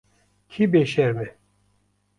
[0.51, 1.27] Kî bêşerm e?